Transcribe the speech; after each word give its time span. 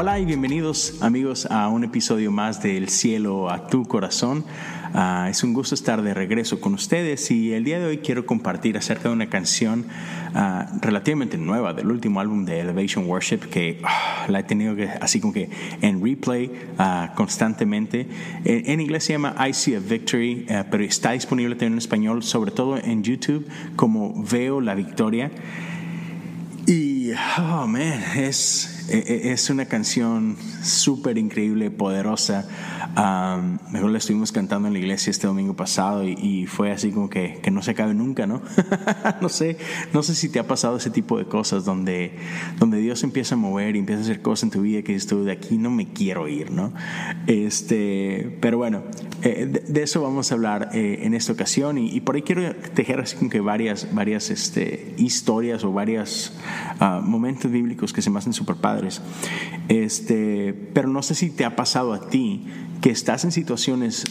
Hola 0.00 0.20
y 0.20 0.24
bienvenidos 0.24 1.02
amigos 1.02 1.46
a 1.50 1.66
un 1.66 1.82
episodio 1.82 2.30
más 2.30 2.62
del 2.62 2.88
cielo 2.88 3.50
a 3.50 3.66
tu 3.66 3.84
corazón. 3.84 4.44
Ah, 4.94 5.26
es 5.30 5.42
un 5.42 5.52
gusto 5.52 5.74
estar 5.74 6.02
de 6.02 6.14
regreso 6.14 6.60
con 6.60 6.74
ustedes 6.74 7.30
y 7.30 7.52
el 7.52 7.64
día 7.64 7.78
de 7.78 7.86
hoy 7.86 7.98
quiero 7.98 8.24
compartir 8.24 8.76
acerca 8.78 9.08
de 9.08 9.14
una 9.14 9.28
canción 9.28 9.86
ah, 10.34 10.72
relativamente 10.80 11.36
nueva 11.36 11.74
del 11.74 11.90
último 11.90 12.20
álbum 12.20 12.44
de 12.44 12.60
Elevation 12.60 13.06
Worship 13.06 13.38
que 13.50 13.80
ah, 13.84 14.26
la 14.28 14.40
he 14.40 14.42
tenido 14.44 14.74
así 15.00 15.20
como 15.20 15.32
que 15.32 15.50
en 15.82 16.02
replay 16.02 16.50
constantemente. 17.14 18.06
En, 18.44 18.70
en, 18.70 18.80
inglés 18.80 19.04
se 19.04 19.12
llama 19.12 19.34
I 19.46 19.52
See 19.52 19.74
a 19.74 19.80
Victory, 19.80 20.46
eh, 20.48 20.64
pero 20.70 20.84
está 20.84 21.12
disponible 21.12 21.54
también 21.54 21.72
en 21.72 21.78
español, 21.78 22.22
sobre 22.22 22.50
todo 22.50 22.78
en 22.78 23.02
YouTube 23.02 23.46
como 23.76 24.24
Veo 24.24 24.60
la 24.60 24.74
Victoria. 24.74 25.30
Y, 26.66 27.12
oh 27.38 27.66
man, 27.66 28.02
es 28.16 28.77
es 28.88 29.50
una 29.50 29.66
canción 29.66 30.36
súper 30.62 31.18
increíble, 31.18 31.70
poderosa. 31.70 32.48
mejor 33.70 33.90
la 33.90 33.98
estuvimos 33.98 34.32
cantando 34.32 34.68
en 34.68 34.74
la 34.74 34.80
iglesia 34.80 35.10
este 35.10 35.26
domingo 35.26 35.54
pasado 35.54 36.04
y, 36.04 36.46
fue 36.46 36.72
así 36.72 36.90
como 36.90 37.10
que, 37.10 37.40
que, 37.42 37.50
no 37.50 37.62
se 37.62 37.72
acabe 37.72 37.94
nunca, 37.94 38.26
¿no? 38.26 38.42
no 39.20 39.28
sé, 39.28 39.58
no 39.92 40.02
sé 40.02 40.14
si 40.14 40.28
te 40.28 40.38
ha 40.38 40.46
pasado 40.46 40.76
ese 40.76 40.90
tipo 40.90 41.18
de 41.18 41.26
cosas 41.26 41.64
donde, 41.64 42.16
donde 42.58 42.78
Dios 42.78 43.02
empieza 43.04 43.34
a 43.34 43.38
mover 43.38 43.76
y 43.76 43.80
empieza 43.80 44.00
a 44.00 44.04
hacer 44.04 44.22
cosas 44.22 44.44
en 44.44 44.50
tu 44.50 44.62
vida 44.62 44.82
que 44.82 44.92
dices 44.92 45.08
tú, 45.08 45.24
de 45.24 45.32
aquí 45.32 45.58
no 45.58 45.70
me 45.70 45.92
quiero 45.92 46.28
ir, 46.28 46.50
¿no? 46.50 46.72
Este, 47.26 48.38
pero 48.40 48.58
bueno, 48.58 48.82
eh, 49.22 49.46
de, 49.46 49.82
eso 49.82 50.02
vamos 50.02 50.30
a 50.30 50.34
hablar 50.34 50.70
eh, 50.72 51.00
en 51.02 51.14
esta 51.14 51.32
ocasión 51.32 51.78
y, 51.78 52.00
por 52.00 52.16
ahí 52.16 52.22
quiero 52.22 52.54
tejer 52.74 53.00
así 53.00 53.16
como 53.16 53.30
que 53.30 53.40
varias, 53.40 53.92
varias 53.92 54.30
este, 54.30 54.94
historias 54.96 55.64
o 55.64 55.72
varios 55.72 56.32
ah, 56.80 57.00
momentos 57.02 57.50
bíblicos 57.50 57.92
que 57.92 58.02
se 58.02 58.10
me 58.10 58.18
hacen 58.18 58.32
súper 58.32 58.56
padres. 58.56 58.77
Este, 59.68 60.54
pero 60.72 60.88
no 60.88 61.02
sé 61.02 61.14
si 61.14 61.30
te 61.30 61.44
ha 61.44 61.56
pasado 61.56 61.92
a 61.92 62.08
ti 62.08 62.44
que 62.80 62.90
estás 62.90 63.24
en 63.24 63.32
situaciones 63.32 64.04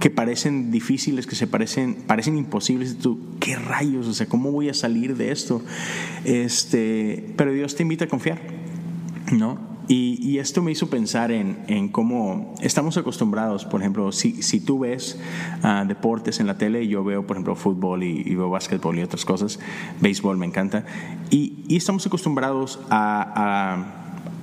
que 0.00 0.10
parecen 0.10 0.72
difíciles, 0.72 1.26
que 1.26 1.36
se 1.36 1.46
parecen, 1.46 1.94
parecen 1.94 2.36
imposibles, 2.36 2.98
tú, 2.98 3.20
¿qué 3.38 3.54
rayos? 3.56 4.08
O 4.08 4.14
sea, 4.14 4.26
¿cómo 4.26 4.50
voy 4.50 4.68
a 4.68 4.74
salir 4.74 5.16
de 5.16 5.30
esto? 5.30 5.62
Este, 6.24 7.32
pero 7.36 7.52
Dios 7.52 7.76
te 7.76 7.82
invita 7.82 8.06
a 8.06 8.08
confiar, 8.08 8.40
¿no? 9.30 9.71
Y, 9.94 10.38
esto 10.38 10.62
me 10.62 10.72
hizo 10.72 10.88
pensar 10.88 11.30
en, 11.30 11.88
cómo 11.88 12.54
estamos 12.62 12.96
acostumbrados, 12.96 13.66
por 13.66 13.82
ejemplo, 13.82 14.10
si, 14.10 14.42
si 14.42 14.58
tú 14.58 14.78
ves 14.78 15.20
ah, 15.62 15.84
deportes 15.86 16.40
en 16.40 16.46
la 16.46 16.56
tele, 16.56 16.88
yo 16.88 17.04
veo, 17.04 17.26
por 17.26 17.36
ejemplo, 17.36 17.54
fútbol 17.56 18.02
y, 18.02 18.34
veo 18.34 18.48
básquetbol 18.48 18.98
y 18.98 19.02
otras 19.02 19.26
cosas, 19.26 19.60
béisbol 20.00 20.38
me 20.38 20.46
encanta, 20.46 20.86
y, 21.28 21.76
estamos 21.76 22.06
acostumbrados 22.06 22.80
a, 22.88 24.02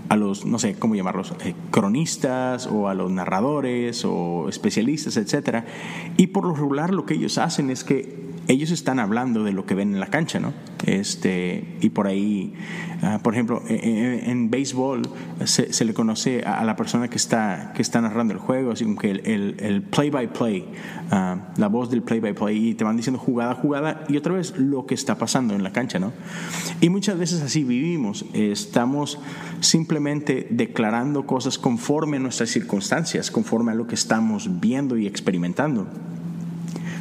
a 0.09 0.16
los, 0.16 0.45
no 0.45 0.59
sé 0.59 0.75
cómo 0.77 0.94
llamarlos, 0.94 1.33
eh, 1.44 1.55
cronistas 1.72 2.67
o 2.67 2.88
a 2.88 2.94
los 2.94 3.11
narradores 3.11 4.05
o 4.05 4.50
especialistas, 4.50 5.17
etcétera. 5.17 5.66
Y 6.17 6.27
por 6.27 6.45
lo 6.45 6.53
regular 6.53 6.94
lo 6.94 7.05
que 7.05 7.14
ellos 7.14 7.38
hacen 7.38 7.70
es 7.70 7.83
que 7.83 8.28
ellos 8.50 8.72
están 8.72 9.00
hablando 9.00 9.44
de 9.44 9.52
lo 9.52 9.67
que 9.67 9.75
ven 9.75 9.94
en 9.94 10.00
la 10.00 10.08
cancha, 10.08 10.39
¿no? 10.39 10.53
Este, 10.88 11.78
y 11.81 11.89
por 11.89 12.08
ahí, 12.08 12.55
ah, 13.03 13.19
por 13.22 13.36
ejemplo, 13.36 13.61
e, 13.69 13.75
e, 13.75 14.31
en, 14.31 14.50
béisbol 14.50 15.03
se, 15.45 15.86
le 15.86 15.94
conoce 15.94 16.42
a, 16.44 16.66
la 16.66 16.75
persona 16.75 17.09
que 17.09 17.17
está, 17.17 17.73
que 17.75 17.83
está 17.83 18.02
narrando 18.02 18.33
el 18.33 18.39
juego, 18.39 18.72
así 18.72 18.86
como 18.86 18.97
que 18.97 19.11
el, 19.11 19.83
play-by-play, 19.83 20.65
ah, 21.11 21.52
la 21.58 21.67
voz 21.67 21.92
del 21.92 22.02
play-by-play, 22.02 22.70
y 22.70 22.73
te 22.73 22.83
van 22.83 22.98
diciendo 22.98 23.20
jugada, 23.20 23.54
jugada, 23.54 24.04
y 24.09 24.17
otra 24.17 24.33
vez 24.33 24.58
lo 24.58 24.88
que 24.88 24.95
está 24.95 25.15
pasando 25.20 25.54
en 25.54 25.61
la 25.61 25.71
cancha, 25.71 25.99
¿no? 25.99 26.11
Y 26.82 26.89
muchas 26.89 27.20
veces 27.20 27.43
así 27.43 27.64
vivimos, 27.64 28.26
estamos 28.33 29.20
simplemente 29.59 30.48
declarando 30.49 31.27
cosas 31.27 31.59
conforme 31.59 32.17
a 32.17 32.20
nuestras 32.20 32.49
circunstancias, 32.49 33.30
conforme 33.30 33.73
a 33.73 33.76
lo 33.76 33.86
que 33.86 33.93
estamos 33.93 34.59
viendo 34.59 34.98
y 34.98 35.05
experimentando. 35.05 35.86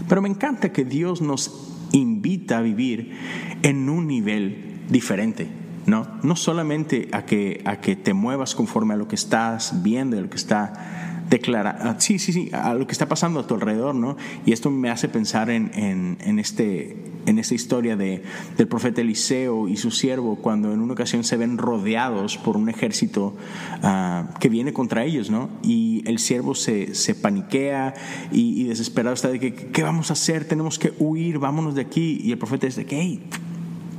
Pero 0.09 0.23
me 0.23 0.29
encanta 0.29 0.73
que 0.73 0.85
Dios 0.85 1.21
nos 1.21 1.75
invita 1.93 2.59
a 2.59 2.63
vivir 2.63 3.17
en 3.63 3.89
un 3.89 4.07
nivel 4.07 4.81
diferente. 4.89 5.49
¿no? 5.87 6.07
No 6.23 6.37
solamente 6.37 7.09
a 7.13 7.25
que, 7.25 7.63
a 7.65 7.81
que 7.81 7.97
te 7.97 8.13
muevas 8.13 8.55
conforme 8.55 8.95
a 8.95 8.97
lo 8.97 9.09
que 9.09 9.15
estás 9.15 9.83
viendo, 9.83 10.19
a 10.19 10.21
lo 10.21 10.29
que 10.29 10.37
está 10.37 11.09
declara, 11.29 11.77
ah, 11.81 11.97
sí, 11.99 12.19
sí, 12.19 12.33
sí, 12.33 12.51
a 12.53 12.75
lo 12.75 12.87
que 12.87 12.93
está 12.93 13.07
pasando 13.07 13.41
a 13.41 13.47
tu 13.47 13.55
alrededor, 13.55 13.95
¿no? 13.95 14.17
Y 14.47 14.53
esto 14.53 14.71
me 14.71 14.91
hace 14.91 15.09
pensar 15.09 15.51
en, 15.51 15.71
en, 15.75 16.39
este, 16.39 17.08
en 17.29 17.39
esta 17.39 17.55
historia 17.55 17.97
de, 17.97 18.23
del 18.57 18.69
profeta 18.69 19.01
Eliseo 19.01 19.69
y 19.69 19.77
su 19.77 19.91
siervo, 19.91 20.37
cuando 20.37 20.73
en 20.73 20.81
una 20.81 20.93
ocasión 20.93 21.25
se 21.25 21.37
ven 21.37 21.59
rodeados 21.59 22.37
por 22.39 22.57
un 22.57 22.69
ejército 22.69 23.37
ah, 23.83 24.35
que 24.41 24.49
viene 24.49 24.73
contra 24.73 25.05
ellos, 25.05 25.31
¿no? 25.31 25.51
Y 25.63 26.03
el 26.07 26.19
siervo 26.19 26.55
se, 26.55 26.95
se 26.95 27.15
paniquea 27.15 27.95
y, 28.33 28.65
desesperado 28.65 29.15
está 29.15 29.29
de 29.29 29.41
que, 29.41 29.55
¿qué 29.55 29.83
vamos 29.83 30.11
a 30.11 30.13
hacer? 30.13 30.45
Tenemos 30.45 30.79
que 30.79 30.93
huir, 30.99 31.39
vámonos 31.39 31.75
de 31.75 31.83
aquí. 31.83 32.21
Y 32.23 32.33
el 32.33 32.39
profeta 32.39 32.67
dice 32.67 32.87
hey, 32.89 33.23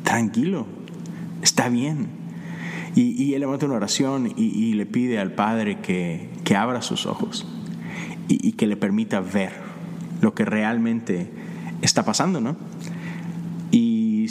tranquilo, 0.04 0.68
está 1.42 1.70
bien 1.70 2.20
y, 2.96 3.34
él 3.34 3.42
levanta 3.42 3.66
una 3.66 3.76
oración 3.76 4.34
y, 4.36 4.74
le 4.74 4.86
pide 4.86 5.20
al 5.20 5.34
Padre 5.34 5.80
que, 5.80 6.30
que 6.44 6.56
abra 6.56 6.82
sus 6.82 7.06
ojos 7.06 7.46
y, 8.28 8.54
que 8.54 8.68
le 8.68 8.76
permita 8.76 9.20
ver 9.22 9.54
lo 10.22 10.34
que 10.34 10.46
realmente 10.46 11.30
está 11.82 12.04
pasando, 12.04 12.42
¿no? 12.42 12.58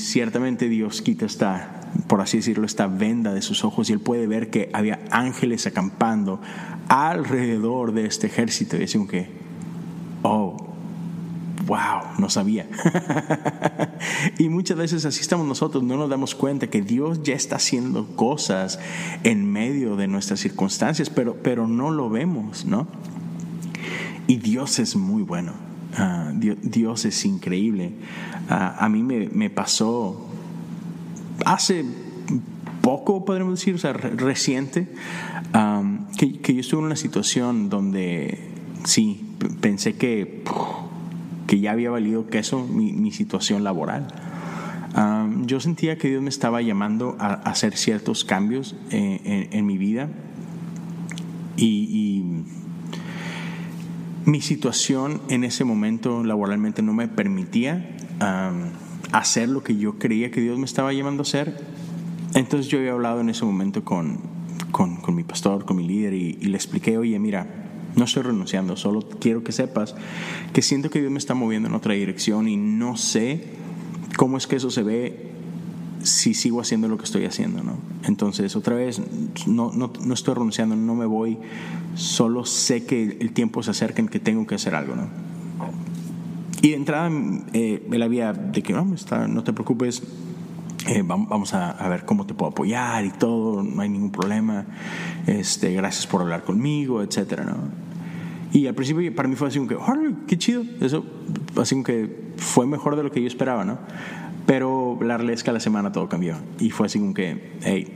Ciertamente 0.08 0.70
Dios 0.70 1.02
quita 1.02 1.26
esta, 1.26 1.90
por 2.06 2.22
así 2.22 2.38
decirlo, 2.38 2.64
esta 2.64 2.86
venda 2.86 3.34
de 3.34 3.42
sus 3.42 3.62
ojos 3.62 3.90
y 3.90 3.92
él 3.92 4.00
puede 4.00 4.26
ver 4.26 4.48
que 4.48 4.70
había 4.72 5.00
ángeles 5.10 5.66
acampando 5.66 6.40
alrededor 6.88 7.92
de 7.92 8.06
este 8.06 8.28
ejército 8.28 8.76
y 8.76 8.78
decimos 8.78 9.10
que, 9.10 9.28
oh, 10.22 10.56
wow, 11.66 12.00
no 12.16 12.30
sabía. 12.30 12.66
y 14.38 14.48
muchas 14.48 14.78
veces 14.78 15.04
así 15.04 15.20
estamos 15.20 15.46
nosotros, 15.46 15.84
no 15.84 15.98
nos 15.98 16.08
damos 16.08 16.34
cuenta 16.34 16.68
que 16.68 16.80
Dios 16.80 17.22
ya 17.22 17.34
está 17.34 17.56
haciendo 17.56 18.06
cosas 18.16 18.80
en 19.24 19.44
medio 19.44 19.96
de 19.96 20.08
nuestras 20.08 20.40
circunstancias, 20.40 21.10
pero, 21.10 21.36
pero 21.42 21.68
no 21.68 21.90
lo 21.90 22.08
vemos, 22.08 22.64
¿no? 22.64 22.86
Y 24.26 24.36
Dios 24.36 24.78
es 24.78 24.96
muy 24.96 25.22
bueno, 25.22 25.52
ah, 25.98 26.32
Dios, 26.34 27.04
es 27.04 27.24
increíble. 27.24 27.92
Ah, 28.48 28.76
a 28.78 28.88
mí 28.88 29.02
me, 29.02 29.50
pasó 29.50 30.26
hace 31.44 31.84
poco, 32.80 33.24
podríamos 33.24 33.58
decir, 33.58 33.74
o 33.74 33.78
sea, 33.78 33.92
reciente, 33.92 34.88
que, 36.16 36.40
que, 36.40 36.54
yo 36.54 36.60
estuve 36.60 36.80
en 36.80 36.86
una 36.86 36.96
situación 36.96 37.68
donde 37.68 38.38
sí, 38.84 39.34
pensé 39.60 39.96
que 39.96 40.42
que 41.48 41.58
ya 41.58 41.72
había 41.72 41.90
valido 41.90 42.28
queso 42.28 42.64
mi, 42.64 42.92
mi 42.92 43.10
situación 43.10 43.64
laboral. 43.64 44.06
yo 45.46 45.58
sentía 45.60 45.98
que 45.98 46.08
Dios 46.08 46.22
me 46.22 46.28
estaba 46.28 46.62
llamando 46.62 47.16
a, 47.18 47.32
hacer 47.32 47.76
ciertos 47.76 48.24
cambios 48.24 48.76
eh, 48.90 49.48
en, 49.50 49.66
mi 49.66 49.78
vida 49.78 50.08
y, 51.56 52.44
mi 54.28 54.42
situación 54.42 55.22
en 55.30 55.42
ese 55.42 55.64
momento 55.64 56.22
laboralmente 56.22 56.82
no 56.82 56.92
me 56.92 57.08
permitía 57.08 57.96
hacer 59.10 59.48
lo 59.48 59.62
que 59.62 59.78
yo 59.78 59.98
creía 59.98 60.30
que 60.30 60.42
Dios 60.42 60.58
me 60.58 60.66
estaba 60.66 60.92
llamando 60.92 61.22
a 61.22 61.24
hacer. 61.24 61.56
Entonces 62.34 62.70
yo 62.70 62.78
había 62.78 62.92
hablado 62.92 63.22
en 63.22 63.30
ese 63.30 63.46
momento 63.46 63.84
con, 63.84 64.18
con, 64.70 65.14
mi 65.14 65.24
pastor, 65.24 65.64
con 65.64 65.78
mi 65.78 65.86
líder 65.86 66.12
y, 66.12 66.36
y 66.42 66.46
le 66.48 66.56
expliqué, 66.56 66.98
oye, 66.98 67.18
mira, 67.18 67.46
no 67.96 68.04
estoy 68.04 68.24
renunciando, 68.24 68.76
solo 68.76 69.00
quiero 69.18 69.42
que 69.42 69.52
sepas 69.52 69.94
que 70.52 70.60
siento 70.60 70.90
que 70.90 71.00
Dios 71.00 71.10
me 71.10 71.18
está 71.18 71.32
moviendo 71.32 71.70
en 71.70 71.74
otra 71.74 71.94
dirección 71.94 72.48
y 72.48 72.58
no 72.58 72.98
sé 72.98 73.44
cómo 74.18 74.36
es 74.36 74.46
que 74.46 74.56
eso 74.56 74.70
se 74.70 74.82
ve 74.82 75.32
si 76.08 76.34
sigo 76.34 76.60
haciendo 76.60 76.88
lo 76.88 76.96
que 76.96 77.04
estoy 77.04 77.24
haciendo, 77.24 77.62
¿no? 77.62 77.74
Entonces, 78.04 78.56
otra 78.56 78.74
vez, 78.74 79.00
no, 79.46 79.72
no, 79.72 79.92
no 80.00 80.14
estoy 80.14 80.34
renunciando, 80.34 80.74
no 80.74 80.94
me 80.94 81.06
voy, 81.06 81.38
solo 81.94 82.44
sé 82.44 82.84
que 82.84 83.18
el 83.20 83.32
tiempo 83.32 83.62
se 83.62 83.70
acerca 83.70 84.00
en 84.00 84.08
que 84.08 84.18
tengo 84.18 84.46
que 84.46 84.54
hacer 84.54 84.74
algo, 84.74 84.94
¿no? 84.96 85.08
Y 86.60 86.70
de 86.70 86.76
entrada, 86.76 87.10
eh, 87.52 87.86
él 87.90 88.02
había 88.02 88.32
de 88.32 88.62
que 88.62 88.72
no, 88.72 88.94
está, 88.94 89.28
no 89.28 89.44
te 89.44 89.52
preocupes, 89.52 90.02
eh, 90.88 91.02
vamos 91.04 91.54
a, 91.54 91.88
ver 91.88 92.04
cómo 92.04 92.26
te 92.26 92.34
puedo 92.34 92.50
apoyar 92.50 93.04
y 93.04 93.10
todo, 93.10 93.62
no 93.62 93.82
hay 93.82 93.88
ningún 93.88 94.10
problema, 94.10 94.66
este, 95.26 95.72
gracias 95.74 96.06
por 96.06 96.22
hablar 96.22 96.44
conmigo, 96.44 97.02
etcétera, 97.02 97.44
¿no? 97.44 97.88
Y 98.52 98.66
al 98.66 98.74
principio 98.74 99.14
para 99.14 99.28
mí 99.28 99.36
fue 99.36 99.48
así 99.48 99.58
como 99.58 99.68
que, 99.68 99.76
qué 100.26 100.38
chido. 100.38 100.64
Eso 100.80 101.04
así 101.56 101.74
como 101.74 101.84
que 101.84 102.32
fue 102.38 102.66
mejor 102.66 102.96
de 102.96 103.02
lo 103.02 103.10
que 103.10 103.20
yo 103.20 103.26
esperaba, 103.26 103.64
¿no? 103.64 103.78
Pero 104.48 104.96
la 105.02 105.18
realidad 105.18 105.34
es 105.34 105.44
que 105.44 105.50
a 105.50 105.52
la 105.52 105.60
semana 105.60 105.92
todo 105.92 106.08
cambió. 106.08 106.34
Y 106.58 106.70
fue 106.70 106.86
así 106.86 106.98
como 106.98 107.12
que, 107.12 107.52
hey, 107.60 107.86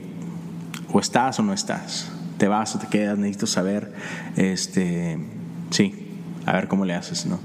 o 0.91 0.99
estás 0.99 1.39
o 1.39 1.43
no 1.43 1.51
estás. 1.51 2.11
Te 2.37 2.47
vas 2.47 2.75
o 2.75 2.79
te 2.79 2.85
quedas, 2.85 3.17
necesito 3.17 3.47
saber, 3.47 3.91
este, 4.35 5.17
sí, 5.71 6.19
a 6.45 6.53
ver 6.53 6.67
cómo 6.67 6.85
le 6.85 6.93
haces, 6.93 7.25
¿no? 7.25 7.39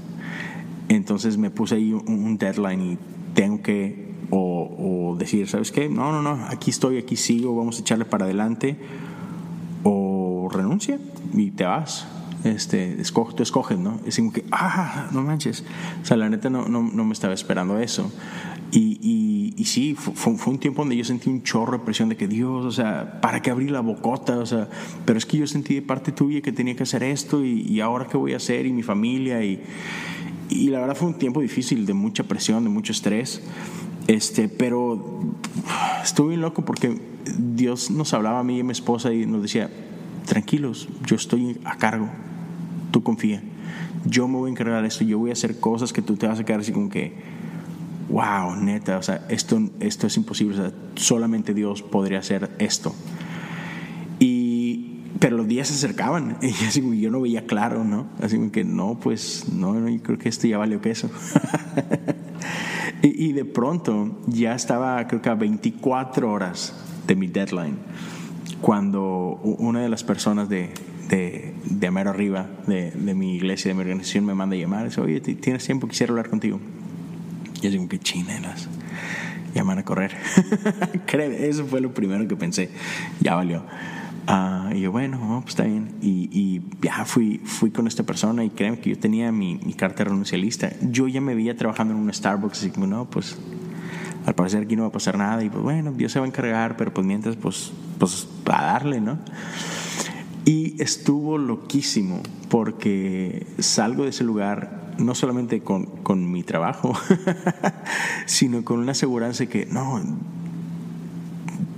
Entonces 0.89 1.37
me 1.37 1.49
puse 1.49 1.73
ahí 1.73 1.91
un 1.91 2.37
deadline 2.37 2.81
y 2.81 2.97
tengo 3.33 3.63
que 3.63 4.09
o, 4.29 5.15
decir, 5.17 5.47
¿sabes 5.47 5.71
qué? 5.71 5.89
No, 5.89 6.11
no, 6.11 6.21
no, 6.21 6.45
aquí 6.45 6.69
estoy, 6.69 6.97
aquí 6.99 7.15
sigo, 7.15 7.55
vamos 7.55 7.79
a 7.79 7.81
echarle 7.81 8.05
para 8.05 8.25
adelante 8.25 8.77
o 9.83 10.49
renuncia 10.51 10.99
y 11.33 11.49
te 11.49 11.65
vas. 11.65 12.07
Este, 12.43 13.01
escoge, 13.01 13.35
tú 13.35 13.43
escoges, 13.43 13.77
¿no? 13.77 13.99
Es 14.05 14.17
como 14.17 14.31
que, 14.31 14.45
ah, 14.51 15.09
no 15.11 15.23
manches. 15.23 15.65
O 16.01 16.05
sea, 16.05 16.15
la 16.15 16.29
neta 16.29 16.49
no, 16.49 16.69
no, 16.69 16.83
no 16.83 17.03
me 17.03 17.13
estaba 17.13 17.33
esperando 17.33 17.79
eso. 17.79 18.11
Y, 18.71 19.63
sí, 19.65 19.95
fue, 19.95 20.33
un 20.51 20.59
tiempo 20.59 20.81
donde 20.81 20.95
yo 20.95 21.03
sentí 21.03 21.29
un 21.29 21.43
chorro 21.43 21.79
de 21.79 21.83
presión 21.83 22.09
de 22.09 22.15
que 22.15 22.27
Dios, 22.27 22.65
o 22.65 22.71
sea, 22.71 23.19
¿para 23.21 23.41
qué 23.41 23.49
abrir 23.49 23.71
la 23.71 23.81
bocota? 23.81 24.37
O 24.37 24.45
sea, 24.45 24.69
pero 25.05 25.17
es 25.17 25.25
que 25.25 25.37
yo 25.37 25.47
sentí 25.47 25.75
de 25.75 25.81
parte 25.81 26.11
tuya 26.11 26.41
que 26.41 26.51
tenía 26.51 26.75
que 26.75 26.83
hacer 26.83 27.03
esto 27.03 27.43
y, 27.43 27.61
y 27.61 27.81
ahora 27.81 28.07
qué 28.07 28.17
voy 28.17 28.33
a 28.33 28.37
hacer 28.37 28.65
y 28.65 28.71
mi 28.71 28.83
familia 28.83 29.43
y, 29.43 29.61
y 30.49 30.69
la 30.69 30.79
verdad 30.79 30.95
fue 30.95 31.07
un 31.07 31.17
tiempo 31.17 31.41
difícil, 31.41 31.85
de 31.85 31.93
mucha 31.93 32.23
presión, 32.23 32.63
de 32.63 32.69
mucho 32.69 32.91
estrés. 32.91 33.41
Este, 34.07 34.49
pero 34.49 35.19
estuve 36.03 36.29
bien 36.29 36.41
loco 36.41 36.65
porque 36.65 36.99
Dios 37.37 37.91
nos 37.91 38.13
hablaba 38.13 38.39
a 38.39 38.43
mí 38.43 38.57
y 38.57 38.61
a 38.61 38.63
mi 38.63 38.71
esposa 38.71 39.13
y 39.13 39.25
nos 39.27 39.43
decía, 39.43 39.69
tranquilos, 40.25 40.89
yo 41.05 41.15
estoy 41.15 41.59
a 41.63 41.77
cargo, 41.77 42.09
tú 42.89 43.03
confía, 43.03 43.43
yo 44.05 44.27
me 44.27 44.37
voy 44.37 44.49
a 44.49 44.51
encargar 44.51 44.81
de 44.81 44.87
esto, 44.87 45.03
yo 45.03 45.19
voy 45.19 45.29
a 45.29 45.33
hacer 45.33 45.59
cosas 45.59 45.93
que 45.93 46.01
tú 46.01 46.15
te 46.15 46.27
vas 46.27 46.39
a 46.39 46.43
quedar 46.43 46.61
así 46.61 46.71
como 46.71 46.89
que, 46.89 47.13
wow, 48.09 48.55
neta, 48.55 48.97
o 48.97 49.03
sea, 49.03 49.25
esto, 49.29 49.59
esto 49.79 50.07
es 50.07 50.17
imposible, 50.17 50.59
o 50.59 50.61
sea, 50.61 50.71
solamente 50.95 51.53
Dios 51.53 51.81
podría 51.81 52.19
hacer 52.19 52.49
esto. 52.59 52.93
Y, 54.19 55.01
pero 55.19 55.37
los 55.37 55.47
días 55.47 55.67
se 55.67 55.75
acercaban 55.75 56.37
y 56.41 56.49
así 56.65 56.81
yo 56.99 57.11
no 57.11 57.21
veía 57.21 57.45
claro, 57.45 57.83
¿no? 57.83 58.07
Así 58.21 58.37
que 58.49 58.63
no, 58.63 58.99
pues 58.99 59.45
no, 59.51 59.73
no 59.73 60.01
creo 60.01 60.17
que 60.17 60.29
esto 60.29 60.47
ya 60.47 60.57
valió 60.57 60.81
queso. 60.81 61.09
Y, 63.01 63.31
de 63.31 63.45
pronto 63.45 64.17
ya 64.27 64.53
estaba, 64.53 65.07
creo 65.07 65.21
que 65.21 65.29
a 65.29 65.35
24 65.35 66.29
horas 66.29 66.73
de 67.07 67.15
mi 67.15 67.27
deadline, 67.27 67.77
cuando 68.59 69.39
una 69.41 69.79
de 69.79 69.87
las 69.87 70.03
personas 70.03 70.49
de, 70.49 70.73
de, 71.07 71.53
de 71.63 71.87
Amero 71.87 72.09
Arriba, 72.09 72.49
de, 72.67 72.91
de, 72.91 73.15
mi 73.15 73.35
iglesia, 73.35 73.69
de 73.69 73.75
mi 73.75 73.81
organización, 73.81 74.25
me 74.25 74.33
manda 74.33 74.57
a 74.57 74.59
llamar. 74.59 74.83
Dice, 74.83 74.99
oye, 74.99 75.21
¿tienes 75.21 75.63
tiempo? 75.65 75.87
Quisiera 75.87 76.11
hablar 76.11 76.29
contigo. 76.29 76.59
Yo 77.61 77.69
digo, 77.69 77.87
qué 77.87 77.99
chinelas. 77.99 78.67
Llaman 79.53 79.79
a 79.79 79.85
correr. 79.85 80.15
Eso 81.39 81.65
fue 81.65 81.81
lo 81.81 81.93
primero 81.93 82.27
que 82.27 82.35
pensé. 82.35 82.69
Ya 83.19 83.35
valió. 83.35 83.63
Uh, 84.27 84.75
y 84.75 84.81
yo, 84.81 84.91
bueno, 84.91 85.39
pues 85.41 85.53
está 85.53 85.63
bien. 85.63 85.95
Y, 86.01 86.29
y, 86.31 86.61
ya 86.81 87.03
fui, 87.05 87.41
fui 87.43 87.71
con 87.71 87.87
esta 87.87 88.03
persona 88.03 88.43
y 88.43 88.51
créeme 88.51 88.79
que 88.79 88.91
yo 88.91 88.99
tenía 88.99 89.31
mi, 89.31 89.55
mi 89.57 89.73
carta 89.73 90.03
renuncialista. 90.03 90.71
Yo 90.81 91.07
ya 91.07 91.19
me 91.19 91.33
veía 91.33 91.57
trabajando 91.57 91.93
en 91.93 91.99
un 91.99 92.13
Starbucks, 92.13 92.59
así 92.59 92.69
como, 92.69 92.85
no, 92.85 93.09
pues 93.09 93.37
al 94.25 94.35
parecer 94.35 94.63
aquí 94.63 94.75
no 94.75 94.83
va 94.83 94.89
a 94.89 94.91
pasar 94.91 95.17
nada. 95.17 95.43
Y 95.43 95.49
pues 95.49 95.63
bueno, 95.63 95.91
Dios 95.93 96.11
se 96.11 96.19
va 96.19 96.25
a 96.25 96.27
encargar, 96.27 96.77
pero 96.77 96.93
pues 96.93 97.07
mientras, 97.07 97.35
pues, 97.35 97.71
pues 97.97 98.27
a 98.45 98.63
darle, 98.63 99.01
¿no? 99.01 99.17
Y 100.45 100.81
estuvo 100.81 101.37
loquísimo 101.37 102.21
porque 102.49 103.45
salgo 103.59 104.03
de 104.03 104.09
ese 104.09 104.23
lugar 104.23 104.78
no 104.99 105.15
solamente 105.15 105.61
con, 105.61 105.85
con 106.03 106.31
mi 106.31 106.43
trabajo, 106.43 106.93
sino 108.25 108.63
con 108.63 108.79
una 108.79 108.91
aseguranza 108.91 109.45
que 109.47 109.65
no, 109.65 110.01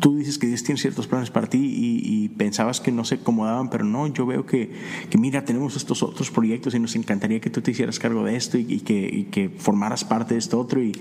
tú 0.01 0.17
dices 0.17 0.37
que 0.37 0.47
Dios 0.47 0.63
tiene 0.63 0.81
ciertos 0.81 1.07
planes 1.07 1.29
para 1.29 1.47
ti 1.47 1.59
y, 1.61 2.27
pensabas 2.29 2.81
que 2.81 2.91
no 2.91 3.05
se 3.05 3.15
acomodaban, 3.15 3.69
pero 3.69 3.83
no, 3.83 4.07
yo 4.07 4.25
veo 4.25 4.47
que, 4.47 4.71
que, 5.09 5.17
mira, 5.19 5.45
tenemos 5.45 5.75
estos 5.75 6.01
otros 6.01 6.31
proyectos 6.31 6.73
y 6.73 6.79
nos 6.79 6.95
encantaría 6.95 7.39
que 7.39 7.51
tú 7.51 7.61
te 7.61 7.69
hicieras 7.69 7.99
cargo 7.99 8.23
de 8.23 8.35
esto 8.35 8.57
y, 8.57 8.79
que, 8.79 9.27
que, 9.29 9.49
formaras 9.49 10.03
parte 10.03 10.33
de 10.33 10.39
esto 10.39 10.59
otro. 10.59 10.81
Y, 10.81 10.93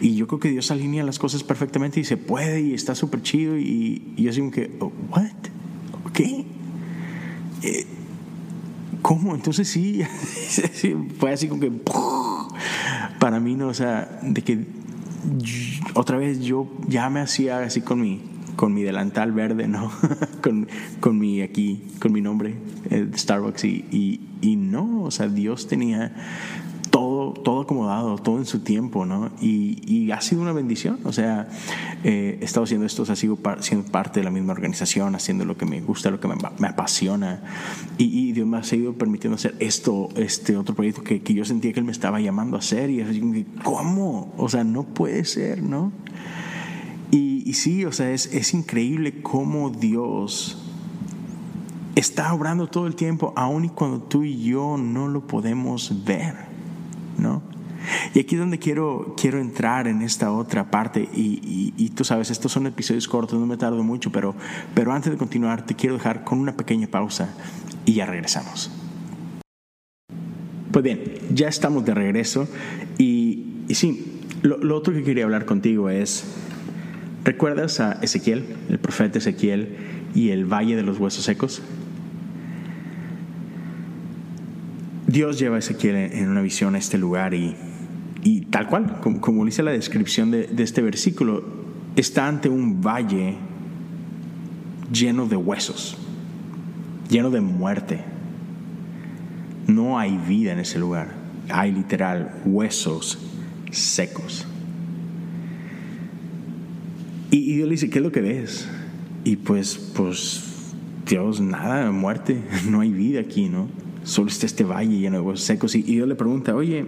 y, 0.00 0.16
yo 0.16 0.26
creo 0.26 0.40
que 0.40 0.50
Dios 0.50 0.70
alinea 0.72 1.04
las 1.04 1.20
cosas 1.20 1.44
perfectamente 1.44 2.00
y 2.00 2.04
se 2.04 2.16
puede 2.16 2.60
y 2.60 2.74
está 2.74 2.96
súper 2.96 3.22
chido. 3.22 3.56
Y, 3.56 4.14
yo 4.16 4.32
como 4.34 4.50
que, 4.50 4.76
oh, 4.80 4.92
¿what? 5.10 5.30
¿Qué? 6.12 6.44
Eh, 7.62 7.86
¿Cómo? 9.10 9.34
Entonces 9.34 9.66
sí, 9.68 10.04
fue 11.18 11.32
así 11.32 11.48
como 11.48 11.60
que 11.60 11.72
para 13.18 13.40
mí 13.40 13.56
no, 13.56 13.66
o 13.66 13.74
sea, 13.74 14.20
de 14.22 14.40
que 14.42 14.64
otra 15.94 16.16
vez 16.16 16.38
yo 16.38 16.70
ya 16.86 17.10
me 17.10 17.18
hacía 17.18 17.58
así 17.58 17.80
con 17.80 18.00
mi 18.00 18.22
con 18.54 18.72
mi 18.72 18.84
delantal 18.84 19.32
verde, 19.32 19.66
¿no? 19.66 19.90
con, 20.42 20.68
con, 21.00 21.18
mi 21.18 21.42
aquí, 21.42 21.82
con 22.00 22.12
mi 22.12 22.20
nombre, 22.20 22.54
eh, 22.90 23.10
Starbucks, 23.12 23.64
y, 23.64 23.84
y, 23.90 24.20
y, 24.42 24.54
no, 24.54 25.02
o 25.02 25.10
sea, 25.10 25.26
Dios 25.26 25.66
tenía 25.66 26.14
todo, 27.32 27.62
acomodado, 27.62 28.18
todo 28.18 28.38
en 28.38 28.46
su 28.46 28.60
tiempo, 28.60 29.06
¿no? 29.06 29.30
Y, 29.40 29.82
y 29.86 30.10
ha 30.12 30.20
sido 30.20 30.42
una 30.42 30.52
bendición, 30.52 30.98
o 31.04 31.12
sea, 31.12 31.48
eh, 32.04 32.38
he 32.40 32.44
estado 32.44 32.64
haciendo 32.64 32.86
esto, 32.86 33.02
o 33.02 33.06
sea, 33.06 33.16
sigo 33.16 33.38
siendo 33.60 33.90
parte 33.90 34.20
de 34.20 34.24
la 34.24 34.30
misma 34.30 34.52
organización, 34.52 35.14
haciendo 35.14 35.44
lo 35.44 35.56
que 35.56 35.66
me 35.66 35.80
gusta, 35.80 36.10
lo 36.10 36.20
que 36.20 36.28
me, 36.28 36.34
me 36.58 36.68
apasiona, 36.68 37.42
y, 37.98 38.32
Dios 38.32 38.46
me 38.46 38.58
ha 38.58 38.62
seguido 38.62 38.92
permitiendo 38.94 39.34
hacer 39.34 39.56
esto, 39.58 40.08
este 40.16 40.56
otro 40.56 40.74
proyecto 40.74 41.02
que, 41.02 41.22
que 41.22 41.34
yo 41.34 41.44
sentía 41.44 41.72
que 41.72 41.80
Él 41.80 41.86
me 41.86 41.92
estaba 41.92 42.20
llamando 42.20 42.56
a 42.56 42.60
hacer, 42.60 42.90
y 42.90 43.00
así 43.00 43.46
¿cómo? 43.64 44.32
O 44.36 44.48
sea, 44.48 44.64
no 44.64 44.84
puede 44.84 45.24
ser, 45.24 45.62
¿no? 45.62 45.92
Y, 47.10 47.54
sí, 47.54 47.84
o 47.84 47.92
sea, 47.92 48.12
es, 48.12 48.32
es 48.32 48.54
increíble 48.54 49.22
cómo 49.22 49.70
Dios 49.70 50.58
está 51.96 52.32
obrando 52.32 52.68
todo 52.68 52.86
el 52.86 52.94
tiempo, 52.94 53.32
aun 53.36 53.64
y 53.64 53.68
cuando 53.68 54.00
tú 54.00 54.22
y 54.22 54.42
yo 54.42 54.76
no 54.78 55.08
lo 55.08 55.26
podemos 55.26 56.04
ver, 56.04 56.49
¿no? 57.20 57.42
Y 58.14 58.20
aquí 58.20 58.34
es 58.34 58.40
donde 58.40 58.58
quiero, 58.58 59.14
quiero 59.16 59.38
entrar 59.38 59.88
en 59.88 60.02
esta 60.02 60.32
otra 60.32 60.70
parte, 60.70 61.08
y, 61.14 61.72
y, 61.76 61.88
tú 61.90 62.04
sabes, 62.04 62.30
estos 62.30 62.52
son 62.52 62.66
episodios 62.66 63.08
cortos, 63.08 63.38
no 63.38 63.46
me 63.46 63.56
tardo 63.56 63.82
mucho, 63.82 64.12
pero, 64.12 64.34
pero 64.74 64.92
antes 64.92 65.10
de 65.12 65.18
continuar 65.18 65.64
te 65.64 65.74
quiero 65.74 65.96
dejar 65.96 66.24
con 66.24 66.38
una 66.38 66.56
pequeña 66.56 66.88
pausa 66.88 67.34
y 67.86 67.94
ya 67.94 68.06
regresamos. 68.06 68.70
Pues 70.70 70.84
bien, 70.84 71.02
ya 71.32 71.48
estamos 71.48 71.84
de 71.84 71.94
regreso 71.94 72.46
y, 72.98 73.64
y 73.66 73.74
sí, 73.74 74.20
lo, 74.42 74.58
lo 74.58 74.76
otro 74.76 74.92
que 74.92 75.02
quería 75.02 75.24
hablar 75.24 75.44
contigo 75.44 75.88
es 75.88 76.24
¿Recuerdas 77.24 77.80
a 77.80 77.98
Ezequiel, 78.00 78.44
el 78.70 78.78
profeta 78.78 79.18
Ezequiel 79.18 79.76
y 80.14 80.30
el 80.30 80.46
valle 80.46 80.74
de 80.74 80.82
los 80.82 80.98
huesos 80.98 81.24
secos? 81.24 81.60
Dios 85.10 85.40
lleva 85.40 85.56
a 85.56 85.58
Ezequiel 85.58 85.96
en 85.96 86.28
una 86.28 86.40
visión 86.40 86.76
a 86.76 86.78
este 86.78 86.96
lugar 86.96 87.34
y, 87.34 87.56
y 88.22 88.42
tal 88.42 88.68
cual, 88.68 89.00
como, 89.00 89.44
dice 89.44 89.62
la 89.62 89.72
descripción 89.72 90.30
de, 90.30 90.46
de 90.46 90.62
este 90.62 90.82
versículo, 90.82 91.42
está 91.96 92.28
ante 92.28 92.48
un 92.48 92.80
valle 92.80 93.36
lleno 94.92 95.26
de 95.26 95.34
huesos, 95.34 95.98
lleno 97.08 97.30
de 97.30 97.40
muerte. 97.40 98.04
No 99.66 99.98
hay 99.98 100.16
vida 100.16 100.52
en 100.52 100.60
ese 100.60 100.78
lugar, 100.78 101.08
hay 101.48 101.72
literal 101.72 102.42
huesos 102.44 103.18
secos. 103.72 104.46
Y, 107.32 107.54
Dios 107.54 107.66
le 107.66 107.72
dice, 107.72 107.90
¿qué 107.90 107.98
es 107.98 108.04
lo 108.04 108.12
que 108.12 108.20
ves? 108.20 108.68
Y 109.24 109.36
pues, 109.36 109.92
pues, 109.94 110.44
Dios, 111.08 111.40
nada, 111.40 111.90
muerte, 111.90 112.40
no 112.68 112.80
hay 112.80 112.92
vida 112.92 113.20
aquí, 113.20 113.48
¿no? 113.48 113.68
Solo 114.04 114.28
está 114.28 114.46
este 114.46 114.64
valle 114.64 114.98
lleno 114.98 115.16
de 115.16 115.22
huesos 115.22 115.44
secos. 115.44 115.74
Y, 115.74 115.82
Dios 115.82 116.08
le 116.08 116.14
pregunta, 116.14 116.54
oye, 116.54 116.84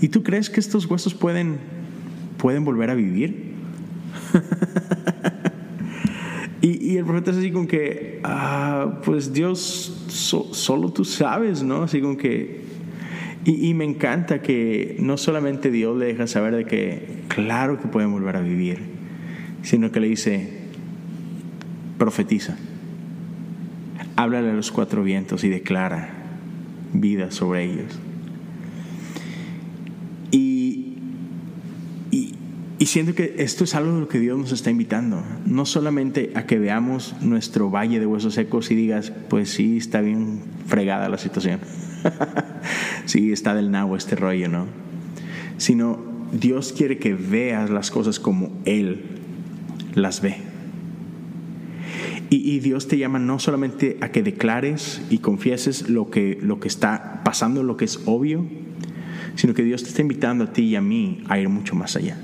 ¿y 0.00 0.08
tú 0.08 0.22
crees 0.22 0.50
que 0.50 0.60
estos 0.60 0.86
huesos 0.86 1.14
pueden, 1.14 1.58
pueden 2.38 2.64
volver 2.64 2.90
a 2.90 2.94
vivir? 2.94 3.54
y, 6.62 6.96
el 6.96 7.04
profeta 7.04 7.30
es 7.30 7.38
así 7.38 7.52
como 7.52 7.66
que, 7.66 8.20
ah, 8.24 9.00
pues 9.04 9.32
Dios, 9.32 10.04
solo 10.08 10.92
tú 10.92 11.04
sabes, 11.04 11.62
¿no? 11.62 11.82
Así 11.82 12.00
como 12.00 12.16
que... 12.16 12.64
Y, 13.44 13.68
y 13.68 13.74
me 13.74 13.84
encanta 13.84 14.42
que 14.42 14.96
no 14.98 15.16
solamente 15.16 15.70
Dios 15.70 15.96
le 15.96 16.06
deja 16.06 16.26
saber 16.26 16.56
de 16.56 16.64
que, 16.64 17.20
claro 17.28 17.80
que 17.80 17.86
pueden 17.86 18.10
volver 18.10 18.34
a 18.34 18.40
vivir, 18.40 18.80
sino 19.62 19.92
que 19.92 20.00
le 20.00 20.08
dice, 20.08 20.50
profetiza, 21.96 22.56
háblale 24.16 24.50
a 24.50 24.54
los 24.54 24.72
cuatro 24.72 25.02
vientos 25.02 25.44
y 25.44 25.48
declara 25.48 26.08
vida 26.92 27.30
sobre 27.30 27.64
ellos. 27.64 27.98
Y, 30.30 30.94
y, 32.10 32.86
siento 32.86 33.14
que 33.14 33.34
esto 33.38 33.64
es 33.64 33.74
algo 33.74 33.94
de 33.94 34.00
lo 34.00 34.08
que 34.08 34.18
Dios 34.18 34.38
nos 34.38 34.52
está 34.52 34.70
invitando, 34.70 35.22
no 35.44 35.66
solamente 35.66 36.32
a 36.34 36.46
que 36.46 36.58
veamos 36.58 37.14
nuestro 37.20 37.70
valle 37.70 37.98
de 37.98 38.06
huesos 38.06 38.34
secos 38.34 38.70
y 38.70 38.74
digas, 38.74 39.12
pues 39.28 39.50
sí, 39.50 39.76
está 39.76 40.00
bien 40.00 40.40
fregada 40.66 41.08
la 41.08 41.18
situación, 41.18 41.60
sí, 43.06 43.32
está 43.32 43.54
del 43.54 43.70
nabo 43.70 43.96
este 43.96 44.14
rollo, 44.14 44.48
¿no? 44.48 44.66
Sino 45.56 45.98
Dios 46.32 46.72
quiere 46.72 46.98
que 46.98 47.14
veas 47.14 47.70
las 47.70 47.90
cosas 47.90 48.20
como 48.20 48.52
Él 48.64 49.02
las 49.94 50.20
ve. 50.20 50.45
Y, 52.28 52.58
Dios 52.58 52.88
te 52.88 52.98
llama 52.98 53.20
no 53.20 53.38
solamente 53.38 53.98
a 54.00 54.08
que 54.08 54.22
declares 54.22 55.00
y 55.10 55.18
confieses 55.18 55.88
lo 55.88 56.10
que, 56.10 56.38
lo 56.42 56.58
que 56.58 56.66
está 56.66 57.22
pasando, 57.24 57.62
lo 57.62 57.76
que 57.76 57.84
es 57.84 58.00
obvio, 58.06 58.44
sino 59.36 59.54
que 59.54 59.62
Dios 59.62 59.84
te 59.84 59.90
está 59.90 60.02
invitando 60.02 60.44
a 60.44 60.52
ti 60.52 60.62
y 60.62 60.76
a 60.76 60.80
mí 60.80 61.22
a 61.28 61.38
ir 61.38 61.48
mucho 61.48 61.76
más 61.76 61.94
allá. 61.94 62.18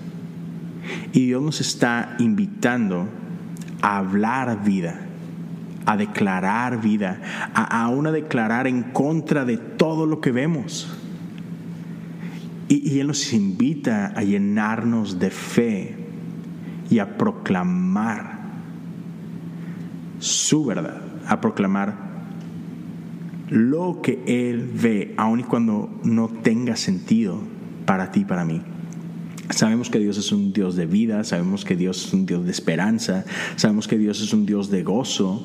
Y 1.13 1.27
Dios 1.27 1.41
nos 1.41 1.61
está 1.61 2.17
invitando 2.19 3.09
a 3.81 3.99
hablar 3.99 4.65
vida, 4.65 5.07
a 5.87 5.97
declarar 5.97 6.81
vida, 6.81 7.21
a 7.55 7.85
aún 7.85 8.09
a 8.09 8.13
declarar 8.13 8.67
en 8.67 8.83
contra 8.83 9.45
de 9.45 9.57
todo 9.57 10.07
lo 10.07 10.21
que 10.21 10.33
vemos. 10.33 10.99
Y, 12.67 12.93
y 12.93 12.99
Él 12.99 13.07
nos 13.07 13.33
invita 13.33 14.07
a 14.17 14.23
llenarnos 14.25 15.21
de 15.21 15.31
fe 15.31 15.97
y 16.91 16.99
a 16.99 17.17
proclamar 17.17 18.42
su 20.23 20.65
verdad, 20.65 21.03
a 21.27 21.41
proclamar 21.41 21.97
lo 23.51 24.01
que 24.03 24.23
Él 24.27 24.71
ve, 24.73 25.15
aun 25.17 25.41
y 25.41 25.43
cuando 25.43 25.91
no 26.05 26.29
tenga 26.29 26.77
sentido 26.77 27.41
para 27.87 28.13
ti 28.13 28.25
para 28.25 28.45
mí. 28.45 28.63
Sabemos 29.51 29.91
que 29.91 29.99
Dios 29.99 30.17
es 30.19 30.31
un 30.31 30.53
Dios 30.53 30.77
de 30.77 30.87
vida, 30.87 31.25
sabemos 31.25 31.65
que 31.65 31.75
Dios 31.75 32.07
es 32.07 32.13
un 32.15 32.25
Dios 32.25 32.45
de 32.45 32.53
esperanza, 32.53 33.25
sabemos 33.57 33.89
que 33.89 33.99
Dios 33.99 34.23
es 34.23 34.33
un 34.33 34.47
Dios 34.47 34.71
de 34.71 34.85
gozo. 34.85 35.45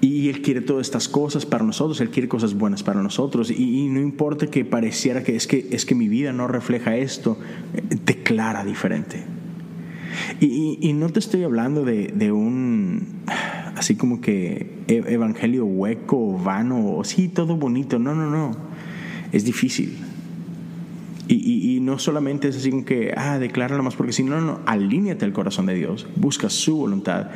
Y 0.00 0.28
Él 0.28 0.42
quiere 0.42 0.60
todas 0.60 0.88
estas 0.88 1.08
cosas 1.08 1.46
para 1.46 1.64
nosotros, 1.64 2.00
Él 2.00 2.10
quiere 2.10 2.28
cosas 2.28 2.54
buenas 2.54 2.82
para 2.82 3.00
nosotros. 3.00 3.52
Y, 3.52 3.88
no 3.88 4.00
importa 4.00 4.48
que 4.48 4.64
pareciera 4.64 5.22
que 5.22 5.36
es, 5.36 5.46
que 5.46 5.68
es 5.70 5.86
que 5.86 5.94
mi 5.94 6.08
vida 6.08 6.32
no 6.32 6.48
refleja 6.48 6.96
esto, 6.96 7.38
declara 8.04 8.64
diferente. 8.64 9.24
Y, 10.40 10.92
no 10.92 11.08
te 11.08 11.20
estoy 11.20 11.44
hablando 11.44 11.84
de, 11.84 12.32
un, 12.32 13.22
así 13.82 13.96
como 13.96 14.20
que 14.20 14.84
e, 14.86 15.02
evangelio 15.08 15.66
hueco, 15.66 16.38
vano, 16.38 16.96
o 16.96 17.02
sí, 17.02 17.26
todo 17.28 17.56
bonito. 17.56 17.98
No, 17.98 18.14
no, 18.14 18.30
no. 18.30 18.56
Es 19.32 19.44
difícil. 19.44 19.98
Y, 21.28 21.80
no 21.80 21.98
solamente 21.98 22.48
es 22.48 22.56
así 22.56 22.70
como 22.70 22.84
que, 22.84 23.12
ah, 23.16 23.38
decláralo 23.38 23.82
más, 23.82 23.96
porque 23.96 24.12
si 24.12 24.22
no, 24.22 24.40
no, 24.40 24.60
alíñate 24.66 25.24
al 25.24 25.32
corazón 25.32 25.66
de 25.66 25.74
Dios, 25.74 26.06
busca 26.14 26.48
su 26.48 26.76
voluntad 26.76 27.30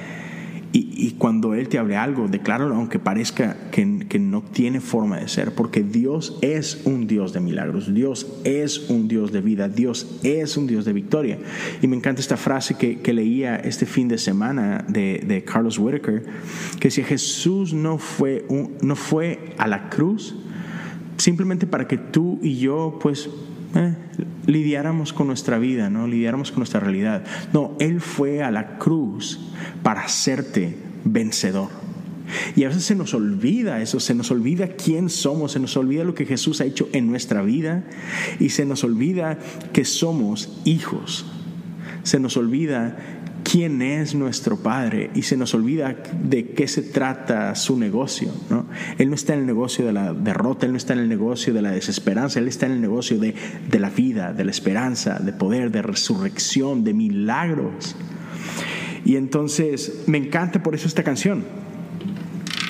y, 0.73 1.13
cuando 1.13 1.55
Él 1.55 1.69
te 1.69 1.79
hable 1.79 1.97
algo, 1.97 2.29
decláralo 2.29 2.75
aunque 2.75 2.99
parezca 2.99 3.57
que, 3.71 3.87
no 4.19 4.43
tiene 4.43 4.81
forma 4.81 5.19
de 5.19 5.29
ser, 5.29 5.55
porque 5.55 5.83
Dios 5.83 6.39
es 6.43 6.83
un 6.85 7.07
Dios 7.07 7.33
de 7.33 7.41
milagros, 7.41 7.93
Dios 7.95 8.27
es 8.45 8.91
un 8.91 9.09
Dios 9.09 9.33
de 9.33 9.41
vida, 9.41 9.69
Dios 9.69 10.19
es 10.23 10.57
un 10.57 10.67
Dios 10.67 10.85
de 10.85 10.93
victoria. 10.93 11.39
Y 11.81 11.87
me 11.87 11.97
encanta 11.97 12.21
esta 12.21 12.37
frase 12.37 12.77
que, 12.77 13.13
leía 13.15 13.57
este 13.57 13.87
fin 13.87 14.09
de 14.09 14.19
semana 14.19 14.85
de, 14.89 15.25
de 15.27 15.45
Carlos 15.45 15.79
Whitaker, 15.79 16.25
que 16.79 16.89
decía, 16.89 17.05
Jesús 17.05 17.73
no 17.73 17.97
fue, 17.99 18.47
no 18.83 18.97
fue 18.97 19.55
a 19.57 19.67
la 19.67 19.89
cruz 19.89 20.35
simplemente 21.17 21.67
para 21.67 21.89
que 21.89 21.97
tú 21.97 22.39
y 22.43 22.59
yo 22.59 22.99
pues 23.01 23.31
eh, 23.75 23.95
lidiáramos 24.47 25.13
con 25.13 25.27
nuestra 25.27 25.59
vida, 25.59 25.91
¿no? 25.91 26.07
lidiáramos 26.07 26.51
con 26.51 26.61
nuestra 26.61 26.81
realidad. 26.81 27.25
No, 27.53 27.77
Él 27.81 28.01
fue 28.01 28.43
a 28.43 28.51
la 28.51 28.79
cruz 28.79 29.41
para 29.83 30.03
hacerte 30.03 30.77
vencedor. 31.05 31.69
Y 32.57 32.65
a 32.65 32.69
veces 32.69 32.85
se 32.85 32.95
nos 32.95 33.15
olvida 33.15 33.81
eso, 33.81 34.01
se 34.01 34.15
nos 34.15 34.31
olvida 34.31 34.69
quién 34.69 35.11
somos, 35.11 35.53
se 35.53 35.61
nos 35.61 35.77
olvida 35.77 36.05
lo 36.05 36.15
que 36.15 36.27
Jesús 36.27 36.61
ha 36.61 36.65
hecho 36.65 36.89
en 36.93 37.09
nuestra 37.09 37.43
vida 37.43 37.85
y 38.41 38.51
se 38.51 38.65
nos 38.65 38.83
olvida 38.85 39.39
que 39.73 39.85
somos 39.85 40.61
hijos. 40.65 41.27
Se 42.03 42.21
nos 42.21 42.37
olvida 42.37 42.97
quién 43.51 43.81
es 43.81 44.15
nuestro 44.15 44.57
Padre 44.57 45.11
y 45.15 45.23
se 45.23 45.37
nos 45.37 45.55
olvida 45.55 45.97
de 46.21 46.49
qué 46.49 46.67
se 46.67 46.83
trata 46.83 47.55
su 47.55 47.79
negocio. 47.79 48.31
¿no? 48.51 48.67
Él 48.99 49.09
no 49.09 49.15
está 49.15 49.35
en 49.35 49.41
el 49.41 49.47
negocio 49.47 49.87
de 49.87 49.93
la 49.93 50.13
derrota, 50.13 50.67
Él 50.67 50.73
no 50.73 50.79
está 50.79 50.95
en 50.95 51.01
el 51.01 51.09
negocio 51.09 51.55
de 51.55 51.63
la 51.63 51.71
desesperanza, 51.71 52.41
Él 52.41 52.49
está 52.49 52.67
en 52.67 52.73
el 52.73 52.81
negocio 52.81 53.19
de, 53.19 53.35
la 53.79 53.91
vida, 53.91 54.33
de 54.33 54.45
la 54.45 54.51
esperanza, 54.51 55.21
de 55.21 55.33
poder, 55.33 55.71
de 55.71 55.83
resurrección, 55.83 56.83
de 56.83 56.95
milagros. 56.95 57.95
Y 59.05 59.15
entonces 59.15 60.03
me 60.07 60.19
encanta 60.19 60.63
por 60.63 60.75
eso 60.75 60.89
esta 60.89 61.05
canción. 61.05 61.45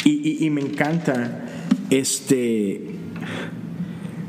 Y, 0.04 0.48
me 0.50 0.60
encanta 0.60 1.46
este 1.90 2.82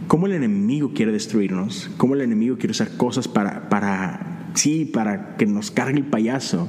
cómo 0.07 0.25
el 0.25 0.33
enemigo 0.33 0.93
quiere 0.95 1.11
destruirnos, 1.11 1.91
cómo 1.97 2.15
el 2.15 2.21
enemigo 2.21 2.57
quiere 2.57 2.71
usar 2.71 2.95
cosas 2.97 3.27
para, 3.27 3.69
para 3.69 4.06
sí, 4.57 4.85
para 4.85 5.37
que 5.37 5.45
nos 5.45 5.71
cargue 5.71 5.99
el 5.99 6.05
payaso. 6.05 6.67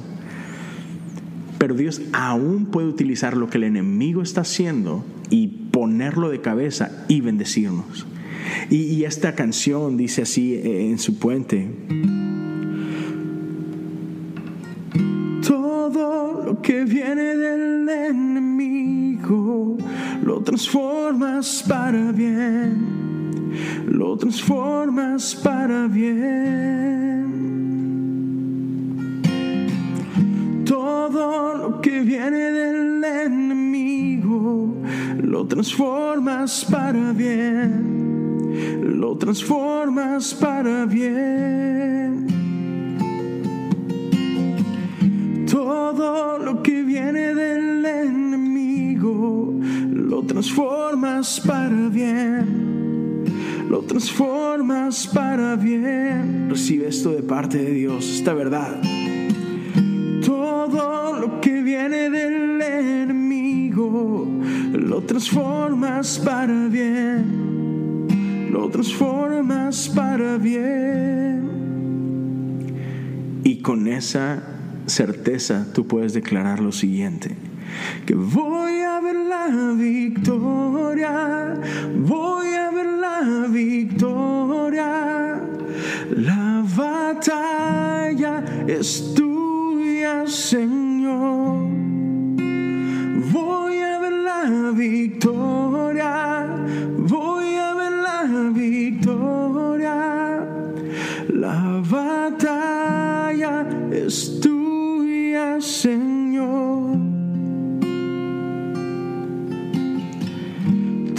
Pero 1.57 1.75
Dios 1.75 2.01
aún 2.13 2.67
puede 2.67 2.87
utilizar 2.87 3.35
lo 3.35 3.49
que 3.49 3.57
el 3.57 3.65
enemigo 3.65 4.21
está 4.21 4.41
haciendo 4.41 5.03
y 5.29 5.47
ponerlo 5.71 6.29
de 6.29 6.41
cabeza 6.41 7.05
y 7.07 7.21
bendecirnos. 7.21 8.07
Y, 8.69 9.03
esta 9.03 9.35
canción 9.35 9.97
dice 9.97 10.21
así 10.21 10.53
eh, 10.53 10.89
en 10.89 10.99
su 10.99 11.17
puente. 11.19 11.69
Todo 15.45 16.43
lo 16.45 16.61
que 16.61 16.85
viene 16.85 17.35
del 17.35 17.89
enemigo 17.89 19.77
lo 20.23 20.41
transformas 20.41 21.65
para 21.67 22.11
bien, 22.11 22.77
lo 23.87 24.15
transformas 24.17 25.35
para 25.35 25.87
bien. 25.87 27.08
Todo 31.19 31.53
lo 31.53 31.81
que 31.81 31.99
viene 31.99 32.51
del 32.53 33.03
enemigo 33.03 34.73
lo 35.21 35.45
transformas 35.47 36.65
para 36.71 37.11
bien, 37.11 39.01
lo 39.01 39.17
transformas 39.17 40.33
para 40.33 40.85
bien. 40.85 42.25
Todo 45.51 46.37
lo 46.37 46.63
que 46.63 46.83
viene 46.83 47.33
del 47.35 47.85
enemigo 47.85 49.59
lo 49.91 50.23
transformas 50.23 51.41
para 51.45 51.89
bien, 51.89 53.25
lo 53.69 53.81
transformas 53.81 55.05
para 55.07 55.57
bien. 55.57 56.47
Recibe 56.49 56.87
esto 56.87 57.11
de 57.11 57.23
parte 57.23 57.57
de 57.57 57.73
Dios, 57.73 58.09
esta 58.09 58.33
verdad 58.33 58.98
del 61.89 62.61
enemigo 62.61 64.27
lo 64.73 65.01
transformas 65.01 66.19
para 66.19 66.67
bien, 66.67 68.07
lo 68.51 68.69
transformas 68.69 69.89
para 69.89 70.37
bien. 70.37 71.49
Y 73.43 73.61
con 73.61 73.87
esa 73.87 74.43
certeza 74.85 75.65
tú 75.73 75.87
puedes 75.87 76.13
declarar 76.13 76.59
lo 76.59 76.71
siguiente, 76.71 77.35
que 78.05 78.13
voy 78.13 78.81
a 78.81 78.99
ver 78.99 79.15
la 79.15 79.73
victoria, 79.75 81.55
voy 81.97 82.53
a 82.53 82.69
ver 82.71 82.85
la 82.85 83.47
victoria, 83.49 85.41
la 86.15 86.63
batalla 86.75 88.43
es 88.67 89.13
tu 89.15 89.29
Señor. 90.29 90.88
Victoria, 94.79 96.47
voy 96.97 97.55
a 97.55 97.73
ver 97.73 97.91
la 98.07 98.23
victoria. 98.53 99.97
La 101.33 101.81
batalla 101.95 103.67
es 103.91 104.39
tuya, 104.39 105.59
Señor. 105.59 106.97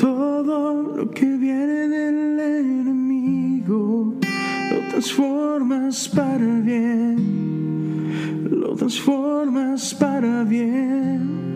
Todo 0.00 0.96
lo 0.96 1.10
que 1.10 1.26
viene 1.26 1.88
del 1.88 2.40
enemigo 2.40 4.14
lo 4.70 4.78
transformas 4.90 6.08
para 6.08 6.60
bien 6.60 7.40
transformas 8.80 9.94
para 9.94 10.42
bien. 10.44 11.49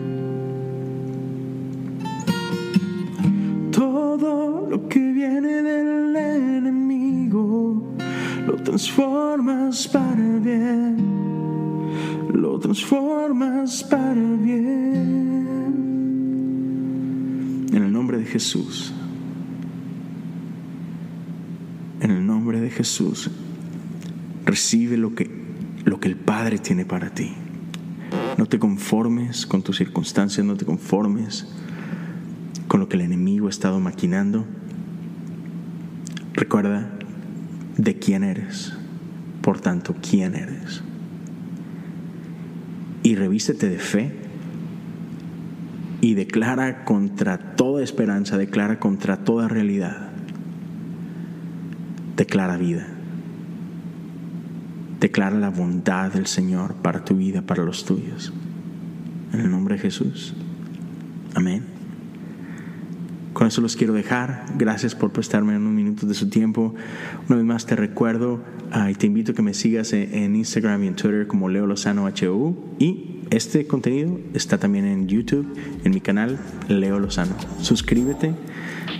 Lo 4.75 4.89
que 4.89 4.99
viene 4.99 5.63
del 5.63 6.13
enemigo 6.17 7.95
lo 8.45 8.55
transformas 8.57 9.87
para 9.87 10.37
bien. 10.39 10.97
Lo 12.33 12.59
transformas 12.59 13.85
para 13.85 14.13
bien. 14.13 15.45
En 17.71 17.83
el 17.83 17.93
nombre 17.93 18.17
de 18.17 18.25
Jesús. 18.25 18.93
En 22.01 22.11
el 22.11 22.25
nombre 22.25 22.59
de 22.59 22.69
Jesús 22.69 23.31
Recibe 24.45 24.97
lo 24.97 25.15
que, 25.15 25.31
lo 25.85 26.01
que 26.01 26.09
el 26.09 26.17
Padre 26.17 26.59
tiene 26.59 26.83
para 26.83 27.11
ti. 27.11 27.31
No 28.37 28.45
te 28.45 28.59
conformes 28.59 29.45
con 29.45 29.63
tus 29.63 29.77
circunstancias, 29.77 30.45
no 30.45 30.57
te 30.57 30.65
conformes 30.65 31.47
con 32.67 32.81
lo 32.81 32.89
que 32.89 32.97
el 32.97 33.03
enemigo 33.03 33.47
ha 33.47 33.49
estado 33.49 33.79
maquinando. 33.79 34.45
Recuerda 36.35 36.89
de 37.77 37.97
quién 37.97 38.23
eres, 38.23 38.73
por 39.41 39.61
tanto, 39.61 39.95
quién 40.01 40.35
eres. 40.35 40.81
Y 43.03 43.15
revístete 43.15 43.69
de 43.69 43.79
fe 43.79 44.11
y 46.01 46.13
declara 46.13 46.83
contra 46.83 47.55
toda 47.55 47.81
esperanza, 47.81 48.37
declara 48.37 48.79
contra 48.79 49.17
toda 49.17 49.47
realidad, 49.47 50.09
declara 52.17 52.57
vida. 52.57 52.87
Declara 54.99 55.37
la 55.37 55.49
bondad 55.49 56.11
del 56.11 56.25
Señor 56.25 56.75
para 56.75 57.05
tu 57.05 57.15
vida, 57.15 57.43
para 57.43 57.63
los 57.63 57.85
tuyos. 57.85 58.33
En 59.33 59.41
el 59.41 59.51
nombre 59.51 59.75
de 59.75 59.81
Jesús. 59.81 60.33
Amén. 61.33 61.74
Con 63.35 63.47
eso 63.47 63.59
los 63.59 63.75
quiero 63.75 63.91
dejar. 63.91 64.45
Gracias 64.57 64.95
por 64.95 65.11
prestarme 65.11 65.57
unos 65.57 65.73
minutos 65.73 66.07
de 66.07 66.15
su 66.15 66.29
tiempo. 66.29 66.73
Una 67.27 67.35
vez 67.35 67.45
más 67.45 67.65
te 67.65 67.75
recuerdo 67.75 68.39
y 68.89 68.93
te 68.93 69.07
invito 69.07 69.33
a 69.33 69.35
que 69.35 69.41
me 69.41 69.53
sigas 69.53 69.91
en, 69.91 70.37
Instagram 70.37 70.85
y 70.85 70.87
en 70.87 70.95
Twitter 70.95 71.27
como 71.27 71.49
Leo 71.49 71.67
Lozano 71.67 72.07
HU 72.07 72.55
y 72.79 73.19
este 73.31 73.67
contenido 73.67 74.17
está 74.33 74.57
también 74.57 74.85
en 74.85 75.09
YouTube, 75.09 75.53
en 75.83 75.91
mi 75.91 75.99
canal 75.99 76.39
Leo 76.69 76.97
Lozano. 76.97 77.35
Suscríbete, 77.59 78.33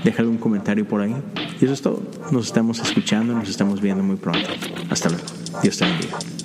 déjale 0.04 0.28
un 0.28 0.38
comentario 0.38 0.86
por 0.86 1.00
ahí. 1.00 1.16
Y 1.62 1.64
eso 1.64 1.74
es 1.74 1.82
todo. 1.82 2.04
Nos 2.30 2.48
estamos 2.48 2.82
escuchando, 2.82 3.34
nos 3.34 3.48
estamos 3.48 3.80
viendo 3.80 4.04
muy 4.04 4.18
pronto. 4.18 4.50
Hasta 4.90 5.08
luego. 5.08 5.24
Dios 5.64 5.78
te 5.78 5.86
bendiga. 5.86 6.45